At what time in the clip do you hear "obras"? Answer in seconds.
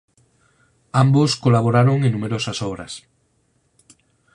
2.69-2.93